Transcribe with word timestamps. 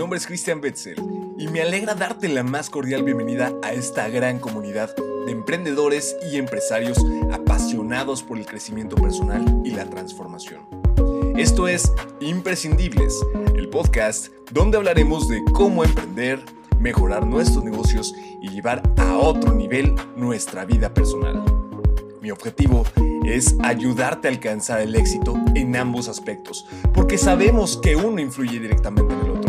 nombre 0.00 0.16
es 0.16 0.26
Cristian 0.26 0.62
Betzel 0.62 0.96
y 1.36 1.48
me 1.48 1.60
alegra 1.60 1.94
darte 1.94 2.30
la 2.30 2.42
más 2.42 2.70
cordial 2.70 3.02
bienvenida 3.02 3.52
a 3.62 3.74
esta 3.74 4.08
gran 4.08 4.38
comunidad 4.38 4.96
de 5.26 5.30
emprendedores 5.30 6.16
y 6.32 6.38
empresarios 6.38 7.04
apasionados 7.30 8.22
por 8.22 8.38
el 8.38 8.46
crecimiento 8.46 8.96
personal 8.96 9.60
y 9.62 9.72
la 9.72 9.84
transformación. 9.84 10.62
Esto 11.36 11.68
es 11.68 11.92
Imprescindibles, 12.20 13.14
el 13.54 13.68
podcast 13.68 14.28
donde 14.52 14.78
hablaremos 14.78 15.28
de 15.28 15.42
cómo 15.52 15.84
emprender, 15.84 16.42
mejorar 16.78 17.26
nuestros 17.26 17.62
negocios 17.62 18.14
y 18.40 18.48
llevar 18.48 18.82
a 18.96 19.18
otro 19.18 19.52
nivel 19.52 19.94
nuestra 20.16 20.64
vida 20.64 20.94
personal. 20.94 21.44
Mi 22.22 22.30
objetivo 22.30 22.84
es 23.26 23.54
ayudarte 23.62 24.28
a 24.28 24.30
alcanzar 24.30 24.80
el 24.80 24.94
éxito 24.94 25.38
en 25.54 25.76
ambos 25.76 26.08
aspectos, 26.08 26.66
porque 26.94 27.18
sabemos 27.18 27.78
que 27.82 27.96
uno 27.96 28.18
influye 28.18 28.58
directamente 28.58 29.12
en 29.12 29.20
el 29.20 29.30
otro. 29.30 29.39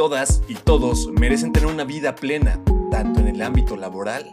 Todas 0.00 0.42
y 0.48 0.54
todos 0.54 1.10
merecen 1.12 1.52
tener 1.52 1.68
una 1.68 1.84
vida 1.84 2.14
plena, 2.14 2.58
tanto 2.90 3.20
en 3.20 3.28
el 3.28 3.42
ámbito 3.42 3.76
laboral 3.76 4.32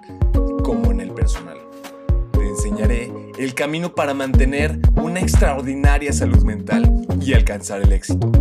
como 0.63 0.91
en 0.91 1.01
el 1.01 1.11
personal. 1.11 1.57
Te 2.31 2.47
enseñaré 2.47 3.11
el 3.37 3.53
camino 3.53 3.93
para 3.93 4.13
mantener 4.13 4.79
una 4.95 5.19
extraordinaria 5.19 6.13
salud 6.13 6.41
mental 6.45 7.05
y 7.19 7.33
alcanzar 7.33 7.81
el 7.81 7.91
éxito. 7.91 8.31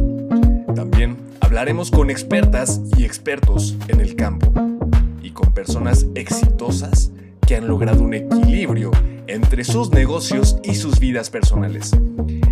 También 0.77 1.16
hablaremos 1.41 1.91
con 1.91 2.11
expertas 2.11 2.80
y 2.97 3.05
expertos 3.05 3.74
en 3.88 4.01
el 4.01 4.15
campo 4.15 4.52
y 5.21 5.33
con 5.33 5.52
personas 5.52 6.07
exitosas 6.15 7.11
que 7.45 7.57
han 7.57 7.66
logrado 7.66 8.05
un 8.05 8.15
equilibrio 8.15 8.93
entre 9.27 9.65
sus 9.65 9.91
negocios 9.91 10.59
y 10.63 10.77
sus 10.77 11.01
vidas 11.01 11.29
personales. 11.30 11.91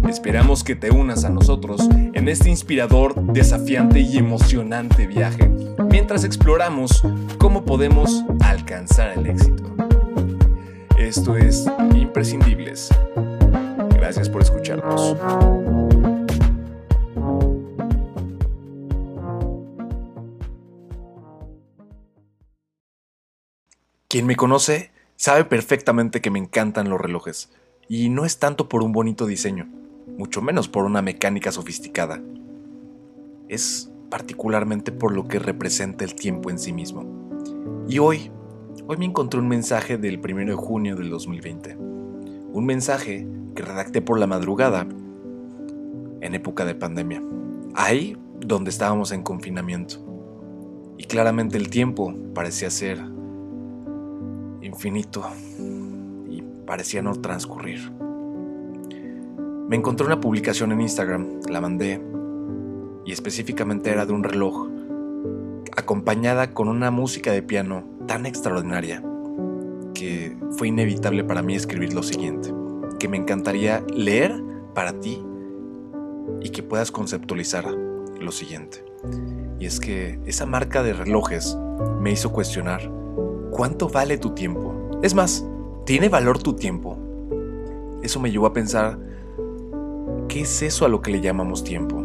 Esperamos 0.09 0.63
que 0.65 0.77
te 0.77 0.91
unas 0.91 1.25
a 1.25 1.31
nosotros 1.31 1.89
en 1.91 2.29
este 2.29 2.49
inspirador, 2.49 3.15
desafiante 3.33 4.01
y 4.01 4.19
emocionante 4.19 5.07
viaje, 5.07 5.51
mientras 5.91 6.25
exploramos 6.25 7.03
cómo 7.39 7.65
podemos 7.65 8.25
alcanzar 8.41 9.19
el 9.19 9.27
éxito. 9.27 9.75
Esto 10.99 11.37
es 11.37 11.67
Imprescindibles. 11.95 12.89
Gracias 13.91 14.29
por 14.29 14.43
escucharnos. 14.43 15.17
Quien 24.09 24.27
me 24.27 24.37
conoce 24.37 24.93
sabe 25.17 25.45
perfectamente 25.45 26.21
que 26.21 26.31
me 26.31 26.39
encantan 26.39 26.89
los 26.89 27.01
relojes, 27.01 27.51
y 27.89 28.11
no 28.11 28.25
es 28.25 28.39
tanto 28.39 28.69
por 28.69 28.83
un 28.83 28.93
bonito 28.93 29.27
diseño, 29.27 29.67
mucho 30.17 30.43
menos 30.43 30.69
por 30.69 30.85
una 30.85 31.03
mecánica 31.03 31.53
sofisticada. 31.53 32.23
Es 33.49 33.91
particularmente 34.11 34.93
por 34.93 35.13
lo 35.13 35.27
que 35.27 35.39
representa 35.39 36.05
el 36.05 36.15
tiempo 36.15 36.51
en 36.51 36.59
sí 36.59 36.73
mismo. 36.73 37.05
Y 37.89 37.99
hoy, 37.99 38.31
hoy 38.87 38.97
me 38.97 39.05
encontré 39.05 39.41
un 39.41 39.49
mensaje 39.49 39.99
del 39.99 40.19
1 40.19 40.47
de 40.47 40.55
junio 40.55 40.97
del 40.97 41.11
2020. 41.11 41.77
Un 41.77 42.65
mensaje 42.65 43.27
que 43.55 43.63
redacté 43.63 44.03
por 44.03 44.19
la 44.19 44.27
madrugada 44.27 44.87
en 46.21 46.35
época 46.35 46.65
de 46.65 46.75
pandemia. 46.75 47.23
Ahí 47.75 48.17
donde 48.41 48.71
estábamos 48.71 49.13
en 49.13 49.23
confinamiento. 49.23 49.97
Y 50.97 51.05
claramente 51.05 51.57
el 51.57 51.71
tiempo 51.71 52.15
parecía 52.35 52.71
ser 52.71 52.99
infinito 54.63 55.25
y 56.29 56.43
parecía 56.67 57.03
no 57.03 57.15
transcurrir. 57.15 58.04
Encontré 59.75 60.07
una 60.07 60.21
publicación 60.21 60.71
en 60.71 60.83
Instagram, 60.83 61.41
la 61.49 61.61
mandé 61.61 62.01
y 63.05 63.11
específicamente 63.11 63.91
era 63.91 64.07
de 64.07 64.13
un 64.13 64.23
reloj 64.23 64.69
acompañada 65.77 66.55
con 66.55 66.69
una 66.69 66.93
música 66.93 67.33
de 67.33 67.43
piano 67.43 67.83
tan 68.07 68.25
extraordinaria 68.25 69.03
que 69.93 70.37
fue 70.57 70.69
inevitable 70.69 71.25
para 71.25 71.43
mí 71.43 71.57
escribir 71.57 71.93
lo 71.93 72.05
siguiente, 72.05 72.55
que 73.01 73.09
me 73.09 73.17
encantaría 73.17 73.83
leer 73.93 74.41
para 74.75 74.93
ti 75.01 75.21
y 76.41 76.51
que 76.51 76.63
puedas 76.63 76.93
conceptualizar 76.93 77.67
lo 77.67 78.31
siguiente. 78.31 78.85
Y 79.59 79.67
es 79.67 79.81
que 79.81 80.21
esa 80.25 80.47
marca 80.47 80.85
de 80.85 80.93
relojes 80.93 81.59
me 81.99 82.13
hizo 82.13 82.31
cuestionar 82.31 82.89
¿cuánto 83.51 83.89
vale 83.89 84.19
tu 84.19 84.37
tiempo? 84.37 85.01
Es 85.03 85.17
más, 85.17 85.45
¿tiene 85.85 86.09
valor 86.09 86.41
tu 86.41 86.53
tiempo? 86.55 86.97
Eso 88.05 88.21
me 88.21 88.31
llevó 88.31 88.47
a 88.47 88.53
pensar, 88.53 89.14
¿qué 90.35 90.41
es 90.41 90.63
eso 90.63 90.85
a 90.85 90.89
lo 90.89 91.01
que 91.01 91.13
le 91.13 91.21
llamamos 91.21 91.63
tiempo? 91.63 92.03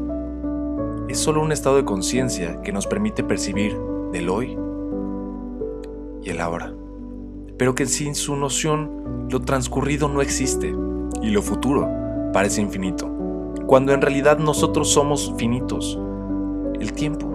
Es 1.09 1.17
solo 1.17 1.41
un 1.41 1.51
estado 1.51 1.77
de 1.77 1.83
conciencia 1.83 2.61
que 2.61 2.71
nos 2.71 2.85
permite 2.85 3.23
percibir 3.23 3.75
del 4.11 4.29
hoy 4.29 4.55
y 6.21 6.29
el 6.29 6.39
ahora, 6.39 6.71
pero 7.57 7.73
que 7.73 7.87
sin 7.87 8.13
su 8.13 8.35
noción 8.35 9.27
lo 9.31 9.41
transcurrido 9.41 10.07
no 10.09 10.21
existe 10.21 10.75
y 11.23 11.31
lo 11.31 11.41
futuro 11.41 11.89
parece 12.31 12.61
infinito, 12.61 13.11
cuando 13.65 13.93
en 13.93 14.01
realidad 14.01 14.37
nosotros 14.37 14.89
somos 14.89 15.33
finitos. 15.39 15.99
El 16.79 16.93
tiempo. 16.93 17.25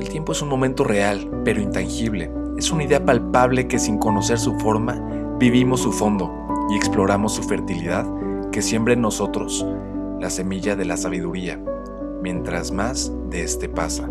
El 0.00 0.08
tiempo 0.08 0.32
es 0.32 0.40
un 0.40 0.48
momento 0.48 0.82
real, 0.82 1.42
pero 1.44 1.60
intangible, 1.60 2.32
es 2.56 2.70
una 2.70 2.84
idea 2.84 3.04
palpable 3.04 3.68
que 3.68 3.78
sin 3.78 3.98
conocer 3.98 4.38
su 4.38 4.58
forma, 4.60 4.94
vivimos 5.38 5.80
su 5.80 5.92
fondo 5.92 6.32
y 6.70 6.76
exploramos 6.76 7.34
su 7.34 7.42
fertilidad 7.42 8.06
que 8.52 8.62
siembra 8.62 8.94
en 8.94 9.00
nosotros 9.00 9.66
la 10.20 10.30
semilla 10.30 10.76
de 10.76 10.84
la 10.84 10.96
sabiduría, 10.96 11.60
mientras 12.22 12.70
más 12.70 13.12
de 13.28 13.42
este 13.42 13.68
pasa. 13.68 14.08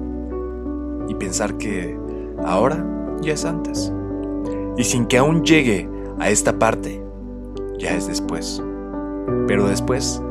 Y 1.07 1.15
pensar 1.15 1.57
que 1.57 1.97
ahora 2.43 2.85
ya 3.21 3.33
es 3.33 3.45
antes. 3.45 3.93
Y 4.75 4.83
sin 4.83 5.05
que 5.05 5.17
aún 5.17 5.43
llegue 5.43 5.87
a 6.19 6.29
esta 6.29 6.59
parte, 6.59 7.01
ya 7.77 7.95
es 7.95 8.07
después. 8.07 8.61
Pero 9.47 9.67
después, 9.67 10.21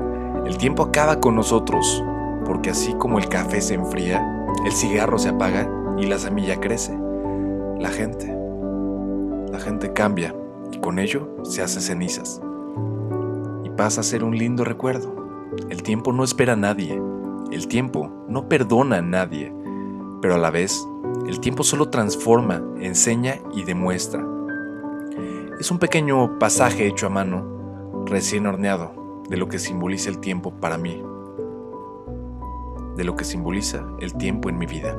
el 0.46 0.58
tiempo 0.58 0.82
acaba 0.82 1.20
con 1.20 1.34
nosotros, 1.34 2.04
porque 2.44 2.70
así 2.70 2.92
como 2.94 3.18
el 3.18 3.28
café 3.28 3.62
se 3.62 3.74
enfría, 3.74 4.46
el 4.66 4.72
cigarro 4.72 5.18
se 5.18 5.30
apaga 5.30 5.70
y 5.96 6.06
la 6.06 6.18
semilla 6.18 6.60
crece 6.60 6.94
la 7.78 7.88
gente. 7.88 8.36
La 9.50 9.58
gente 9.58 9.92
cambia 9.92 10.34
y 10.70 10.78
con 10.78 10.98
ello 10.98 11.28
se 11.44 11.62
hace 11.62 11.80
cenizas. 11.80 12.40
Pasa 13.80 14.02
a 14.02 14.04
ser 14.04 14.24
un 14.24 14.36
lindo 14.36 14.62
recuerdo. 14.62 15.10
El 15.70 15.82
tiempo 15.82 16.12
no 16.12 16.22
espera 16.22 16.52
a 16.52 16.56
nadie. 16.56 17.00
El 17.50 17.66
tiempo 17.66 18.12
no 18.28 18.46
perdona 18.46 18.98
a 18.98 19.00
nadie. 19.00 19.54
Pero 20.20 20.34
a 20.34 20.38
la 20.38 20.50
vez, 20.50 20.86
el 21.26 21.40
tiempo 21.40 21.62
solo 21.62 21.88
transforma, 21.88 22.62
enseña 22.78 23.36
y 23.54 23.64
demuestra. 23.64 24.22
Es 25.58 25.70
un 25.70 25.78
pequeño 25.78 26.38
pasaje 26.38 26.86
hecho 26.86 27.06
a 27.06 27.08
mano, 27.08 28.04
recién 28.04 28.46
horneado, 28.46 29.22
de 29.30 29.38
lo 29.38 29.48
que 29.48 29.58
simboliza 29.58 30.10
el 30.10 30.18
tiempo 30.18 30.50
para 30.50 30.76
mí. 30.76 31.02
De 32.98 33.04
lo 33.04 33.16
que 33.16 33.24
simboliza 33.24 33.82
el 33.98 34.12
tiempo 34.12 34.50
en 34.50 34.58
mi 34.58 34.66
vida. 34.66 34.94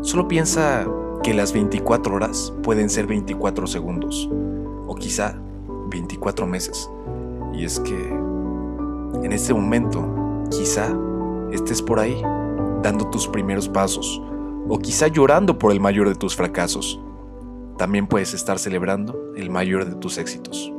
Solo 0.00 0.28
piensa 0.28 0.86
que 1.22 1.34
las 1.34 1.52
24 1.52 2.14
horas 2.14 2.54
pueden 2.62 2.88
ser 2.88 3.06
24 3.06 3.66
segundos 3.66 4.30
o 4.86 4.94
quizá 4.94 5.38
24 5.90 6.46
meses. 6.46 6.88
Y 7.56 7.64
es 7.64 7.80
que 7.80 7.96
en 9.24 9.32
este 9.32 9.54
momento 9.54 10.04
quizá 10.50 10.94
estés 11.50 11.80
por 11.80 11.98
ahí 11.98 12.22
dando 12.82 13.08
tus 13.08 13.26
primeros 13.26 13.68
pasos 13.68 14.22
o 14.68 14.78
quizá 14.78 15.08
llorando 15.08 15.58
por 15.58 15.72
el 15.72 15.80
mayor 15.80 16.08
de 16.08 16.14
tus 16.14 16.36
fracasos. 16.36 17.00
También 17.78 18.06
puedes 18.06 18.34
estar 18.34 18.58
celebrando 18.58 19.32
el 19.36 19.50
mayor 19.50 19.86
de 19.86 19.94
tus 19.94 20.18
éxitos. 20.18 20.72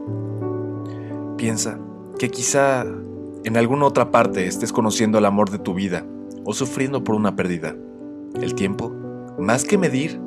Piensa 1.37 1.79
que 2.19 2.29
quizá 2.29 2.85
en 3.43 3.57
alguna 3.57 3.85
otra 3.85 4.11
parte 4.11 4.45
estés 4.45 4.71
conociendo 4.71 5.17
el 5.17 5.25
amor 5.25 5.49
de 5.49 5.59
tu 5.59 5.73
vida 5.73 6.05
o 6.45 6.53
sufriendo 6.53 7.03
por 7.03 7.15
una 7.15 7.35
pérdida. 7.35 7.75
El 8.41 8.55
tiempo, 8.55 8.91
más 9.39 9.63
que 9.63 9.77
medir, 9.77 10.19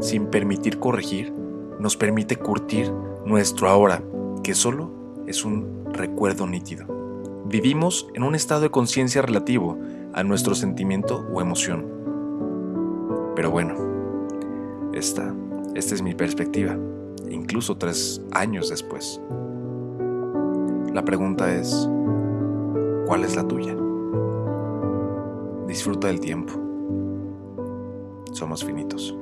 sin 0.00 0.26
permitir 0.26 0.78
corregir, 0.78 1.32
nos 1.80 1.96
permite 1.96 2.36
curtir 2.36 2.92
nuestro 3.24 3.68
ahora, 3.68 4.02
que 4.42 4.54
solo 4.54 5.05
es 5.26 5.44
un 5.44 5.84
recuerdo 5.92 6.46
nítido. 6.46 6.86
Vivimos 7.46 8.08
en 8.14 8.22
un 8.22 8.34
estado 8.34 8.62
de 8.62 8.70
conciencia 8.70 9.22
relativo 9.22 9.78
a 10.12 10.22
nuestro 10.22 10.54
sentimiento 10.54 11.26
o 11.32 11.40
emoción. 11.40 11.86
Pero 13.34 13.50
bueno, 13.50 13.74
esta, 14.92 15.34
esta 15.74 15.94
es 15.94 16.02
mi 16.02 16.14
perspectiva, 16.14 16.76
incluso 17.30 17.76
tres 17.76 18.22
años 18.32 18.68
después. 18.70 19.20
La 20.92 21.04
pregunta 21.04 21.54
es, 21.54 21.88
¿cuál 23.06 23.24
es 23.24 23.36
la 23.36 23.46
tuya? 23.46 23.76
Disfruta 25.66 26.08
del 26.08 26.20
tiempo. 26.20 26.54
Somos 28.32 28.64
finitos. 28.64 29.16